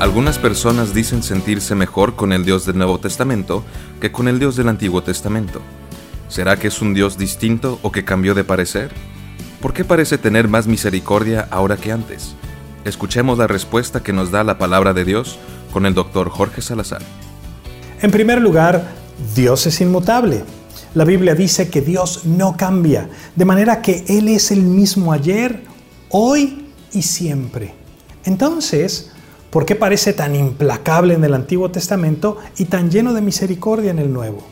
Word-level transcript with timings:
Algunas 0.00 0.38
personas 0.38 0.94
dicen 0.94 1.22
sentirse 1.22 1.74
mejor 1.74 2.16
con 2.16 2.32
el 2.32 2.42
Dios 2.42 2.64
del 2.64 2.78
Nuevo 2.78 2.98
Testamento 2.98 3.62
que 4.00 4.10
con 4.10 4.28
el 4.28 4.38
Dios 4.38 4.56
del 4.56 4.70
Antiguo 4.70 5.02
Testamento. 5.02 5.60
¿Será 6.30 6.56
que 6.56 6.68
es 6.68 6.80
un 6.80 6.94
Dios 6.94 7.18
distinto 7.18 7.78
o 7.82 7.92
que 7.92 8.02
cambió 8.02 8.34
de 8.34 8.42
parecer? 8.42 8.92
¿Por 9.60 9.74
qué 9.74 9.84
parece 9.84 10.16
tener 10.16 10.48
más 10.48 10.66
misericordia 10.66 11.46
ahora 11.50 11.76
que 11.76 11.92
antes? 11.92 12.34
Escuchemos 12.86 13.36
la 13.36 13.46
respuesta 13.46 14.02
que 14.02 14.14
nos 14.14 14.30
da 14.30 14.42
la 14.42 14.56
palabra 14.56 14.94
de 14.94 15.04
Dios 15.04 15.38
con 15.70 15.84
el 15.84 15.92
doctor 15.92 16.30
Jorge 16.30 16.62
Salazar. 16.62 17.02
En 18.00 18.10
primer 18.10 18.40
lugar, 18.40 18.92
Dios 19.36 19.66
es 19.66 19.82
inmutable. 19.82 20.44
La 20.94 21.04
Biblia 21.04 21.34
dice 21.34 21.68
que 21.68 21.82
Dios 21.82 22.24
no 22.24 22.56
cambia, 22.56 23.10
de 23.36 23.44
manera 23.44 23.82
que 23.82 24.06
Él 24.08 24.28
es 24.28 24.50
el 24.50 24.62
mismo 24.62 25.12
ayer, 25.12 25.62
hoy 26.08 26.70
y 26.90 27.02
siempre. 27.02 27.74
Entonces, 28.24 29.10
¿por 29.50 29.66
qué 29.66 29.74
parece 29.74 30.12
tan 30.12 30.34
implacable 30.34 31.14
en 31.14 31.24
el 31.24 31.34
Antiguo 31.34 31.70
Testamento 31.70 32.38
y 32.56 32.66
tan 32.66 32.90
lleno 32.90 33.12
de 33.14 33.20
misericordia 33.20 33.90
en 33.90 33.98
el 33.98 34.12
Nuevo? 34.12 34.42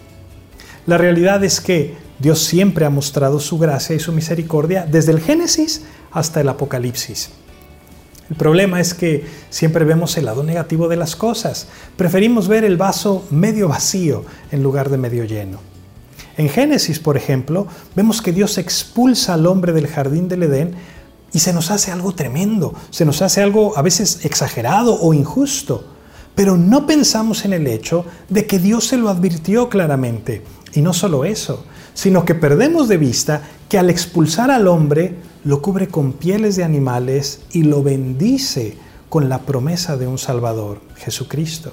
La 0.86 0.98
realidad 0.98 1.44
es 1.44 1.60
que 1.60 1.96
Dios 2.18 2.40
siempre 2.40 2.84
ha 2.84 2.90
mostrado 2.90 3.40
su 3.40 3.58
gracia 3.58 3.94
y 3.94 4.00
su 4.00 4.12
misericordia 4.12 4.86
desde 4.90 5.12
el 5.12 5.20
Génesis 5.20 5.84
hasta 6.10 6.40
el 6.40 6.48
Apocalipsis. 6.48 7.30
El 8.30 8.36
problema 8.36 8.80
es 8.80 8.92
que 8.92 9.24
siempre 9.48 9.84
vemos 9.84 10.16
el 10.18 10.26
lado 10.26 10.42
negativo 10.42 10.88
de 10.88 10.96
las 10.96 11.16
cosas. 11.16 11.68
Preferimos 11.96 12.46
ver 12.48 12.64
el 12.64 12.76
vaso 12.76 13.26
medio 13.30 13.68
vacío 13.68 14.24
en 14.50 14.62
lugar 14.62 14.90
de 14.90 14.98
medio 14.98 15.24
lleno. 15.24 15.60
En 16.36 16.48
Génesis, 16.48 16.98
por 16.98 17.16
ejemplo, 17.16 17.66
vemos 17.96 18.20
que 18.20 18.32
Dios 18.32 18.58
expulsa 18.58 19.34
al 19.34 19.46
hombre 19.46 19.72
del 19.72 19.88
jardín 19.88 20.28
del 20.28 20.44
Edén 20.44 20.74
y 21.32 21.40
se 21.40 21.52
nos 21.52 21.70
hace 21.70 21.90
algo 21.90 22.12
tremendo, 22.12 22.74
se 22.90 23.04
nos 23.04 23.22
hace 23.22 23.42
algo 23.42 23.76
a 23.76 23.82
veces 23.82 24.24
exagerado 24.24 24.98
o 25.00 25.14
injusto. 25.14 25.84
Pero 26.34 26.56
no 26.56 26.86
pensamos 26.86 27.44
en 27.44 27.52
el 27.52 27.66
hecho 27.66 28.04
de 28.28 28.46
que 28.46 28.58
Dios 28.58 28.86
se 28.86 28.96
lo 28.96 29.08
advirtió 29.08 29.68
claramente. 29.68 30.44
Y 30.72 30.80
no 30.82 30.92
solo 30.92 31.24
eso, 31.24 31.64
sino 31.94 32.24
que 32.24 32.34
perdemos 32.34 32.88
de 32.88 32.96
vista 32.96 33.42
que 33.68 33.78
al 33.78 33.90
expulsar 33.90 34.50
al 34.50 34.68
hombre 34.68 35.16
lo 35.44 35.60
cubre 35.62 35.88
con 35.88 36.12
pieles 36.12 36.56
de 36.56 36.64
animales 36.64 37.40
y 37.52 37.64
lo 37.64 37.82
bendice 37.82 38.76
con 39.08 39.28
la 39.28 39.40
promesa 39.40 39.96
de 39.96 40.06
un 40.06 40.18
Salvador, 40.18 40.80
Jesucristo. 40.96 41.72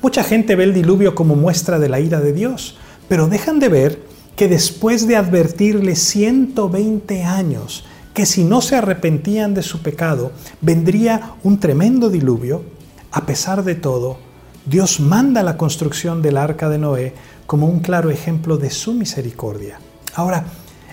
Mucha 0.00 0.22
gente 0.22 0.54
ve 0.54 0.64
el 0.64 0.74
diluvio 0.74 1.14
como 1.14 1.34
muestra 1.34 1.78
de 1.78 1.88
la 1.88 2.00
ira 2.00 2.20
de 2.20 2.32
Dios, 2.32 2.76
pero 3.08 3.26
dejan 3.26 3.58
de 3.58 3.68
ver 3.68 4.02
que 4.36 4.48
después 4.48 5.08
de 5.08 5.16
advertirle 5.16 5.96
120 5.96 7.24
años 7.24 7.84
que 8.18 8.26
si 8.26 8.42
no 8.42 8.60
se 8.60 8.74
arrepentían 8.74 9.54
de 9.54 9.62
su 9.62 9.80
pecado, 9.80 10.32
vendría 10.60 11.34
un 11.44 11.60
tremendo 11.60 12.10
diluvio, 12.10 12.64
a 13.12 13.26
pesar 13.26 13.62
de 13.62 13.76
todo, 13.76 14.18
Dios 14.66 14.98
manda 14.98 15.44
la 15.44 15.56
construcción 15.56 16.20
del 16.20 16.36
arca 16.36 16.68
de 16.68 16.78
Noé 16.78 17.14
como 17.46 17.68
un 17.68 17.78
claro 17.78 18.10
ejemplo 18.10 18.56
de 18.56 18.70
su 18.70 18.92
misericordia. 18.92 19.78
Ahora, 20.16 20.46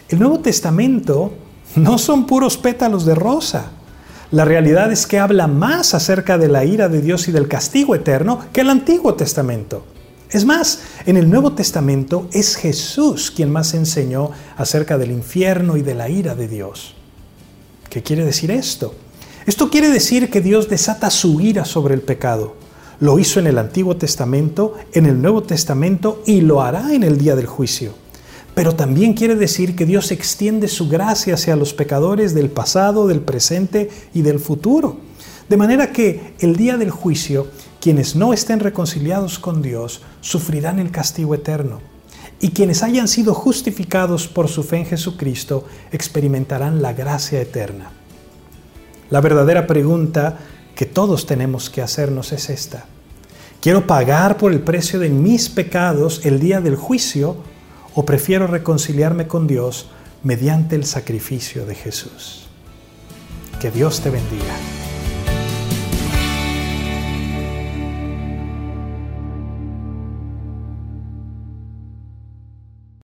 el 0.07 0.19
Nuevo 0.19 0.39
Testamento 0.41 1.33
no 1.75 1.97
son 1.97 2.27
puros 2.27 2.57
pétalos 2.57 3.07
de 3.07 3.15
rosa. 3.15 3.71
La 4.29 4.45
realidad 4.45 4.91
es 4.91 5.07
que 5.07 5.17
habla 5.17 5.47
más 5.47 5.95
acerca 5.95 6.37
de 6.37 6.47
la 6.47 6.63
ira 6.63 6.89
de 6.89 7.01
Dios 7.01 7.27
y 7.27 7.31
del 7.31 7.47
castigo 7.47 7.95
eterno 7.95 8.41
que 8.53 8.61
el 8.61 8.69
Antiguo 8.69 9.15
Testamento. 9.15 9.83
Es 10.29 10.45
más, 10.45 10.81
en 11.07 11.17
el 11.17 11.27
Nuevo 11.27 11.53
Testamento 11.53 12.29
es 12.31 12.55
Jesús 12.55 13.31
quien 13.31 13.49
más 13.49 13.73
enseñó 13.73 14.29
acerca 14.57 14.99
del 14.99 15.09
infierno 15.09 15.75
y 15.75 15.81
de 15.81 15.95
la 15.95 16.07
ira 16.07 16.35
de 16.35 16.47
Dios. 16.47 16.93
¿Qué 17.95 18.03
quiere 18.03 18.25
decir 18.25 18.51
esto? 18.51 18.93
Esto 19.45 19.69
quiere 19.69 19.87
decir 19.87 20.29
que 20.29 20.41
Dios 20.41 20.67
desata 20.67 21.09
su 21.09 21.39
ira 21.39 21.63
sobre 21.63 21.93
el 21.93 22.01
pecado. 22.01 22.57
Lo 22.99 23.19
hizo 23.19 23.39
en 23.39 23.47
el 23.47 23.57
Antiguo 23.57 23.95
Testamento, 23.95 24.73
en 24.91 25.05
el 25.05 25.21
Nuevo 25.21 25.43
Testamento 25.43 26.21
y 26.25 26.41
lo 26.41 26.61
hará 26.61 26.93
en 26.93 27.03
el 27.03 27.17
día 27.17 27.37
del 27.37 27.45
juicio. 27.45 27.93
Pero 28.53 28.75
también 28.75 29.13
quiere 29.13 29.35
decir 29.35 29.77
que 29.77 29.85
Dios 29.85 30.11
extiende 30.11 30.67
su 30.67 30.89
gracia 30.89 31.35
hacia 31.35 31.55
los 31.55 31.73
pecadores 31.73 32.33
del 32.33 32.49
pasado, 32.49 33.07
del 33.07 33.21
presente 33.21 33.89
y 34.13 34.23
del 34.23 34.39
futuro. 34.39 34.97
De 35.47 35.55
manera 35.55 35.93
que 35.93 36.33
el 36.39 36.57
día 36.57 36.75
del 36.75 36.91
juicio, 36.91 37.47
quienes 37.79 38.17
no 38.17 38.33
estén 38.33 38.59
reconciliados 38.59 39.39
con 39.39 39.61
Dios 39.61 40.01
sufrirán 40.19 40.79
el 40.79 40.91
castigo 40.91 41.33
eterno 41.33 41.94
y 42.39 42.49
quienes 42.49 42.83
hayan 42.83 43.07
sido 43.07 43.33
justificados 43.33 44.27
por 44.27 44.47
su 44.47 44.63
fe 44.63 44.77
en 44.77 44.85
Jesucristo 44.85 45.65
experimentarán 45.91 46.81
la 46.81 46.93
gracia 46.93 47.41
eterna. 47.41 47.91
La 49.09 49.21
verdadera 49.21 49.67
pregunta 49.67 50.39
que 50.75 50.85
todos 50.85 51.25
tenemos 51.25 51.69
que 51.69 51.81
hacernos 51.81 52.31
es 52.33 52.49
esta. 52.49 52.85
¿Quiero 53.61 53.87
pagar 53.87 54.37
por 54.37 54.51
el 54.51 54.59
precio 54.59 54.99
de 54.99 55.09
mis 55.09 55.49
pecados 55.49 56.25
el 56.25 56.39
día 56.39 56.61
del 56.61 56.75
juicio 56.75 57.37
o 57.95 58.05
prefiero 58.05 58.47
reconciliarme 58.47 59.27
con 59.27 59.47
Dios 59.47 59.89
mediante 60.23 60.75
el 60.75 60.85
sacrificio 60.85 61.65
de 61.65 61.75
Jesús? 61.75 62.47
Que 63.59 63.71
Dios 63.71 64.01
te 64.01 64.09
bendiga. 64.09 64.84